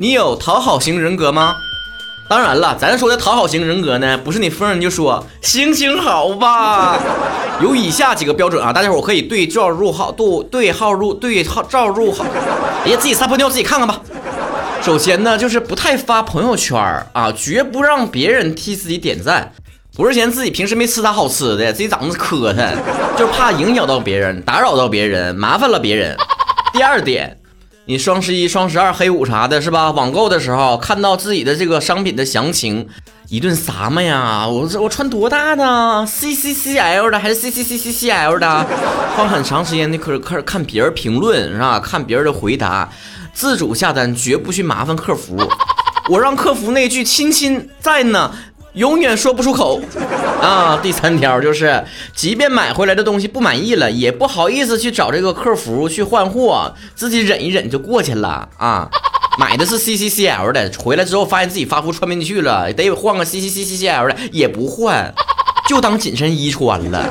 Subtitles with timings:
[0.00, 1.56] 你有讨好型人格吗？
[2.28, 7.00] 当然了，咱说的讨好型人格呢，不是你逢人就说行行好吧。
[7.60, 12.24] 有以下几个标准啊，大家伙可以对照入号，对对号入对号照入号。
[12.84, 14.00] 哎呀，自己撒泡尿自己看看吧。
[14.80, 16.78] 首先呢，就是不太发朋友圈
[17.12, 19.52] 啊，绝不让别人替自己点赞。
[19.96, 22.72] 不是嫌自己平时没吃啥好吃的，自己长得磕碜，
[23.18, 26.16] 就是怕影响到别人，打扰到别人，麻烦了别人。
[26.72, 27.37] 第二点。
[27.88, 29.90] 你双十一、双十二、黑五啥的，是吧？
[29.90, 32.86] 网购的时候看到自己的这个商品的详情，
[33.30, 34.46] 一顿啥嘛呀？
[34.46, 38.66] 我这我穿多大的？C C C L 的还是 C C C C C L 的？
[39.16, 41.80] 花很长时间的可开始看别人评论，是吧？
[41.80, 42.86] 看别人的回答，
[43.32, 45.38] 自主下单，绝不去麻烦客服。
[46.10, 48.30] 我让客服那句“亲亲在呢”。
[48.78, 49.80] 永远说不出口
[50.40, 50.78] 啊！
[50.80, 58.88] 第三条就是，即便买回来的东西不满意了，也不好意思去找这个客服去换货，自己忍一忍就过去了啊！
[59.36, 65.12] 买的是 C C C L 的，回来之后发现自己发福穿不进去了，得换个 C C C C C L 的，也不换，
[65.68, 67.04] 就当紧身衣穿了。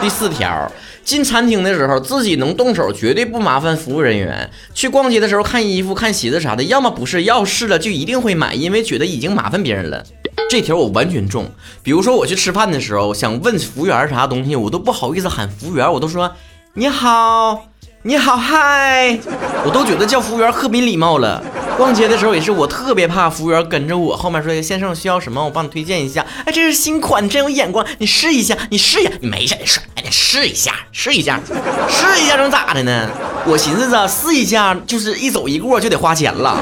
[0.00, 0.72] 第四条。
[1.04, 4.50] 进餐厅的时候，自己能动手，绝对不麻烦服务人员。
[4.72, 10.02] 去逛街的时候，看衣服、看鞋子啥的，要么不是，要试了就一定会买，因为觉得已经麻烦别人了。
[10.50, 11.50] 这条我完全中。
[11.82, 16.30] 比如说我去吃饭的时候，想问服务员啥东西，我都不好意思喊服务员，我都说
[16.74, 17.66] 你好，
[18.02, 19.18] 你好，嗨，
[19.64, 21.42] 我都觉得叫服务员特别礼貌了。
[21.76, 25.44] 逛街的时候也是，我特别怕服务员跟着我后面说：“先生需要什么？
[25.44, 31.40] 我帮你推荐一下。”哎，这是新款，真有眼光，你试一下，你试一下，你没事，你试，哎，你试试一下，试一下，
[31.88, 33.08] 试一下能咋的呢？
[33.46, 36.60] 我寻思着试一下，就是一走一过就得花钱了。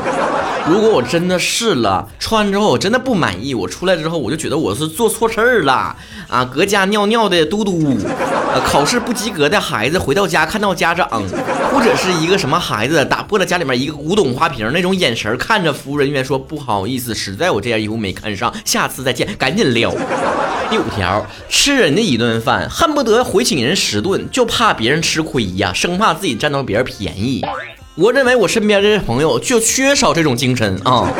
[0.68, 5.96] 如果我真的试了，穿完之后我真的不满意，我出来之后我就觉得我是做错事儿了
[6.28, 6.44] 啊！
[6.44, 7.96] 搁家尿尿的嘟嘟，
[8.66, 11.08] 考试不及格的孩子回到家看到家长，
[11.72, 19.90] 或者是一个什么孩子打破了家里面一个古董花瓶那种眼神看着服务人员说不好意思，实在我这件衣服没看上，下次再见，赶紧撩。
[20.70, 27.42] 第五条，吃人的一顿饭恨不得回请人十顿，就怕别人吃亏呀，生怕自己占到别人便宜。
[27.94, 31.12] 我认为我身边这些朋友就缺少这种精神啊。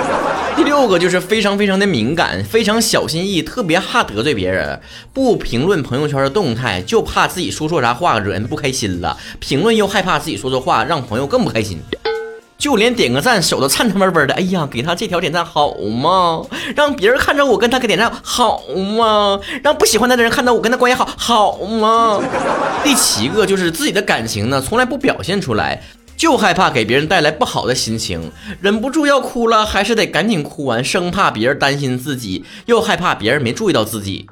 [0.54, 4.81] 第六个就是非常非常的敏感，非常小心翼翼，特别怕得罪别人，
[5.12, 9.16] 不评论朋友圈的动态，就怕自己说错啥话惹人不开心了。
[9.38, 11.78] 评论又害怕自己说错话让朋友更不开心，
[12.62, 14.34] 就连点个赞手都颤颤巍巍的。
[14.34, 16.46] 哎呀，给他这条点赞好吗？
[16.76, 18.62] 让别人看着我跟他给点赞好
[18.96, 19.40] 吗？
[19.64, 22.22] 让不喜欢他的人看到我跟他关系好好吗？
[22.84, 25.82] 第七个就是自己的感情呢，从来不表现出来。
[26.14, 28.30] 就害怕给别人带来不好的心情，
[28.60, 34.24] 忍不住要哭了，还是得赶紧哭完，生怕别人担心自己，又害怕别人没注意到自己。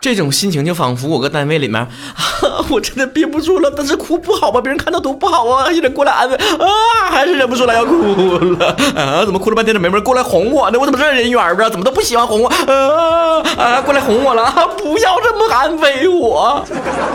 [0.00, 1.84] 这种心情就仿佛我搁单位里面，
[2.70, 4.60] 我真的憋不住了，但是哭不好吧？
[4.60, 5.72] 别人看到多不好啊！
[5.72, 9.24] 有人过来安慰啊，还是忍不住了要哭了啊！
[9.26, 10.78] 怎么哭了半天都没人过来哄我呢？
[10.78, 11.68] 我怎么这人缘啊？
[11.68, 13.80] 怎么都不喜欢哄我啊啊！
[13.80, 16.64] 过来哄我了啊，不要这么安慰我。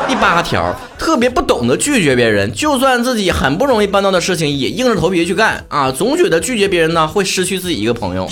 [0.09, 5.89] 第八条，特别不懂得拒绝别人，就算自己很不容易办到的事情，也硬着头皮去干啊！
[5.89, 8.29] 总觉得拒绝别人呢，会失去自己一个朋友。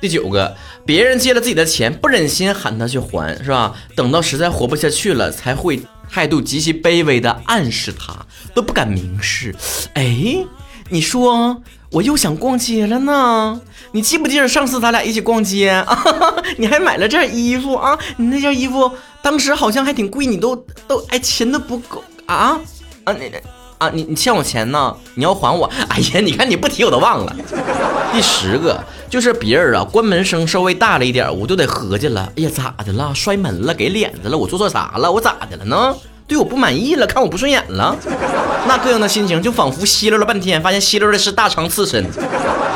[0.00, 0.56] 第九个。
[0.86, 3.74] 别人借了自己的钱，不忍心喊他去还，是吧？
[3.94, 5.80] 等到实在活不下去了，才会
[6.10, 9.54] 态度极其卑微的暗示他，都不敢明示。
[9.94, 10.44] 哎，
[10.88, 11.62] 你说
[11.92, 13.60] 我又想逛街了呢。
[13.92, 16.02] 你记不记得上次咱俩一起逛街啊？
[16.56, 17.98] 你还买了件衣服啊？
[18.16, 18.90] 你那件衣服
[19.22, 20.56] 当时好像还挺贵，你都
[20.88, 22.60] 都哎钱都不够啊
[23.04, 23.30] 啊你
[23.80, 24.94] 啊你你欠我钱呢？
[25.14, 25.64] 你要还我？
[25.88, 27.34] 哎呀，你看你不提我都忘了。
[28.12, 28.78] 第十个。
[29.08, 32.30] 就是别人啊，关门声稍微大了一点，我就得合计了。
[32.36, 33.12] 哎呀，咋的了？
[33.12, 33.74] 摔门了？
[33.74, 34.38] 给脸子了？
[34.38, 35.10] 我做错啥了？
[35.10, 35.96] 我咋的了呢？
[36.28, 37.04] 对我不满意了？
[37.06, 37.96] 看我不顺眼了？
[38.68, 42.06] 那各样的心情就仿佛吸溜了半天，发现吸溜的是大肠刺身。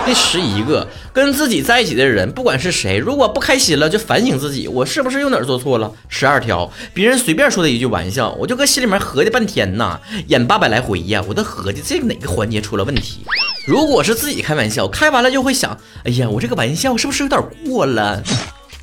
[0.04, 5.90] 第十一个，跟自己在一起的人，不管是谁，如果不开心了，就反省自己，我是不是又哪儿做错了？
[6.08, 13.24] 十二条，别人随便说的一句玩笑，我就搁心里面合计半天呐，演八百来回呀，我都合计这哪个环节出了问题。
[13.66, 18.22] 如果是自己开玩笑，开完了就会想，哎呀，我这个玩笑是不是有点过了？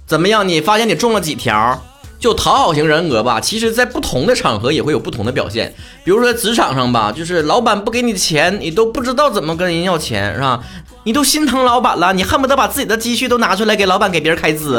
[0.07, 0.47] 怎么样？
[0.47, 1.79] 你发现你中了几条？
[2.19, 5.74] 就讨好型人格吧，其实在不同的场合也会有不同的表现。
[6.03, 10.63] 比如说在职场上吧，就是老板不给你钱，你都不知道怎么跟人要钱，是吧？
[11.03, 14.75] 你都心疼老板了，你恨不得把自己的积蓄都拿出来给老板给别人开支。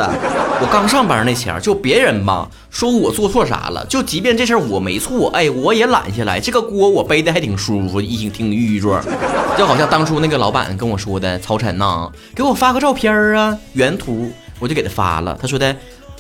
[0.60, 9.00] 我刚上班那前儿，就别人吧说我做错啥了，就即便这事儿我没错，哎，我也揽下来，这个锅我背的还挺舒服，一挺郁着。
[9.58, 14.30] 就好像当初那个老板跟我说的，曹晨呐，给我发个照片啊，原图，
[14.60, 15.74] 我就给他发了，他说的。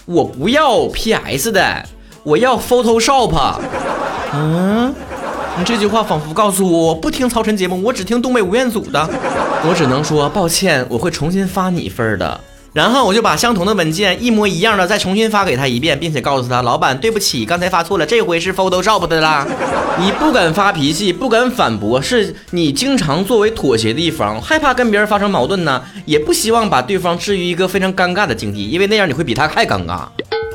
[0.04, 1.86] 我不要 P S 的，
[2.24, 3.54] 我要 Photoshop。
[4.34, 4.92] 嗯，
[5.64, 9.08] 这句话仿佛告诉我，我不听曹晨节目，我只听东北吴彦祖的。
[9.68, 12.40] 我只能说抱歉，我会重新发你一份的。
[12.72, 19.46] 然后我就把相同的文件一模一样的再重新发给他一遍，并且告诉他，老板对不起，刚才发错了，这回是 Photoshop 的啦。
[20.00, 30.00] 你不敢发脾气，不敢反驳，是你经常作为妥协的一方，害怕跟别人发生矛盾呢，也不希望把对方置于一个非常尴尬的境地，因为那样你会比他还尴尬。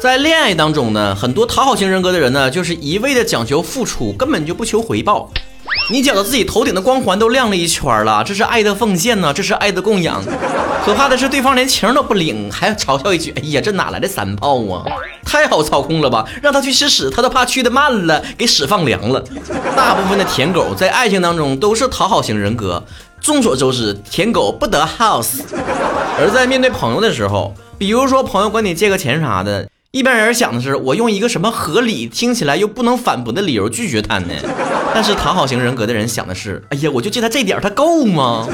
[0.01, 5.29] 在恋爱当中呢，很多讨好型人格的人呢，就是一味的讲求付出，根本就不求回报。
[5.89, 10.23] 你觉得自己头顶的光环都亮了一圈了，这是爱的奉献呢，这是爱的供养。
[10.85, 14.85] 可怕的是，对方连情都不领，还要嘲笑一句：“哎呀，这哪来的三炮啊？
[15.25, 16.25] 太好操控了吧！
[16.41, 19.21] 让他去吃屎，他都怕去的慢了，给屎放凉了。”
[19.75, 22.83] 大部分的舔狗在爱情当中都是讨好型人格。
[23.19, 25.41] 众所周知，舔狗不得 house。
[26.19, 29.67] 而在面对朋友的时候，比如说朋友管你借个钱啥的。
[29.97, 34.33] 一般人想的是，我用一个什么合理、听起来又不能反驳的理由拒绝他呢？
[34.93, 38.47] 但是讨好型人格的人想的是，哎呀，我就借他这点，他够吗？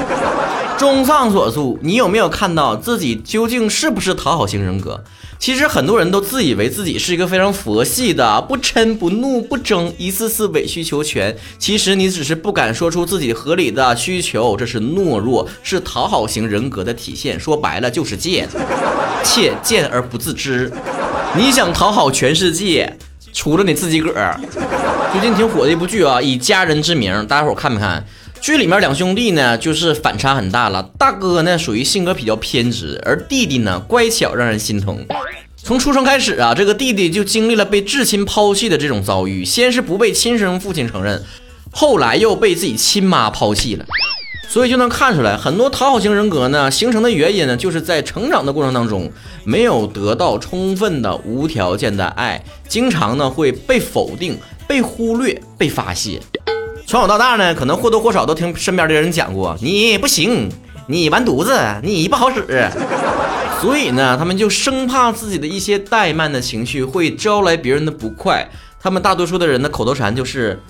[0.78, 5.04] 综上所述，你有没有看到自己究竟是不是讨好型人格？
[5.38, 11.36] 其实很多人都自以为自己是一个非常佛系的，不嗔不怒不争，一次次委曲求全。
[11.58, 17.38] 其实你只是不敢说出自己合理的需求，这是懦弱，是讨好型人格的体现。
[17.38, 18.48] 说白了就是贱，
[19.22, 20.72] 且贱而不自知。
[21.36, 22.96] 你想讨好全世界，
[23.32, 24.38] 除了你自己个儿。
[25.10, 28.04] 最近挺火的一部剧啊，《以家人之名》，大家伙看没看？
[28.40, 30.80] 剧里面两兄弟呢，就是反差很大了。
[30.96, 35.04] 大哥呢，属于性格比较偏执，而弟弟呢，乖巧让人心疼。
[35.56, 41.20] 从出生开始啊，这个弟弟就经历了被至亲抛弃的这种遭遇，先是不被亲生父亲承认，
[41.72, 43.84] 后来又被自己亲妈抛弃了。
[44.54, 49.10] 所以就能看出来，很多讨好型人格呢形成的原因呢，就是在成长的过程当中
[49.42, 56.20] 没有得到充分的无条件的爱，经常呢会被否定、被忽略、被发泄。
[56.86, 60.48] 从小到大呢，可能或多或少都听身边的人讲过，你不行，
[60.86, 62.70] 你完犊子，你不好使。
[63.60, 68.48] 所以呢，他们就生怕自己的一些怠慢的情绪会招来别人的不快。
[68.80, 70.62] 他们大多数的人的口头禅就是。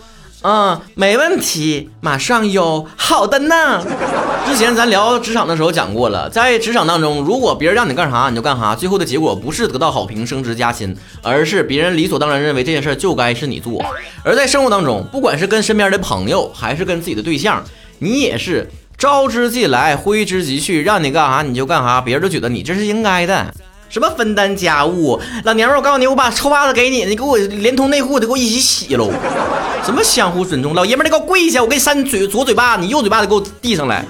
[0.45, 2.87] 嗯，没问题，马上有。
[2.97, 3.83] 好的呢。
[4.47, 13.83] 之前咱聊职场的时候讲过了，在职场当中，如果别人让你干啥你就干啥，最后的结果不是得到好评、升职加薪，而是别人理所当然认为这件事就该是你做。
[14.23, 17.65] 而在生活当中，不管是跟身边的朋友，还是跟自己的对象，
[18.01, 18.69] 你也是
[18.99, 23.47] 招之即来，挥之即去，让你干啥你就干啥，别人都觉得你这是应该的。
[23.95, 25.21] 什么分担家务？
[25.45, 29.09] 老娘们，我告诉你，我把臭袜子给你，你给我连同内裤得给我一起洗喽。
[29.85, 30.75] 什么相互尊重？
[30.75, 34.05] 老爷们，你给我跪下，我给你扇嘴左嘴巴，你右嘴巴得给我递上来。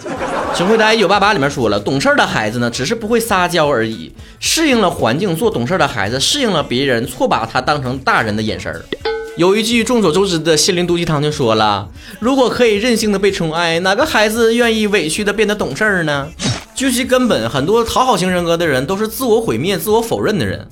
[0.56, 4.10] 《请回答一九八八》里面说了，懂事的孩子呢，只是不会撒娇而已。
[4.40, 8.82] 适应了环境，做懂事的孩子；适应了别人，错把他当成大人的眼神儿。
[9.36, 11.86] 有一句众所周知的心灵毒鸡汤就说了：
[12.20, 16.28] 如果可以任性的被宠爱，哪个孩子愿意委屈的变得懂事儿呢？
[16.74, 20.66] 究其根本，很多讨好型人格的人都是自我毁灭、自我否认的人。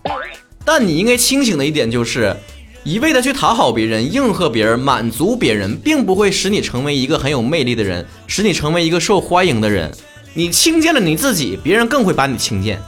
[0.64, 2.36] 但你应该清醒的一点就是，
[2.82, 9.92] 一味的去讨好别人、应和别人、满足别人，并不会使你成为一个很有魅力的人，使你成为一个受欢迎的人。
[10.34, 12.80] 你轻贱了你自己，别人更会把你轻贱。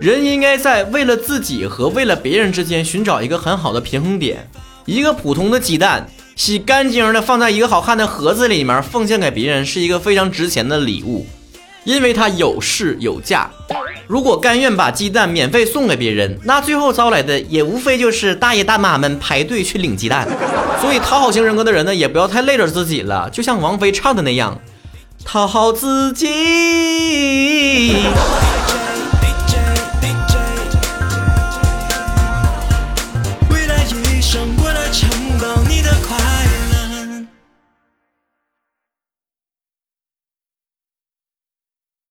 [0.00, 4.48] 人应该在为了自己和为了别人之间寻找一个很好的平衡点。
[4.84, 11.26] 一个普通的鸡蛋，洗干净的放在一个好看的盒子里面，奉献给别人，是一个非常值钱的礼物。
[11.88, 13.50] 因为他有市有价，
[14.06, 20.28] 如果甘愿把鸡蛋免费送给别人，那最后招来的也无非就是大爷大妈们排队去领鸡蛋。
[20.82, 24.60] 所以讨好型人格的人呢，也不要太累着自己了，就像王菲唱的那样，
[25.24, 26.26] 讨好自己。